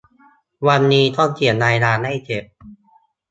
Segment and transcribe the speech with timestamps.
[0.67, 2.43] วันนี้ต้องเขียนรายงานให้เสร็จ